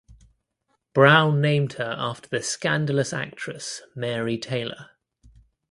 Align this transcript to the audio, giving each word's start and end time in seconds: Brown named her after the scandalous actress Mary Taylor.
Brown 0.95 1.41
named 1.41 1.73
her 1.73 1.93
after 1.95 2.27
the 2.27 2.41
scandalous 2.41 3.13
actress 3.13 3.83
Mary 3.95 4.35
Taylor. 4.39 4.89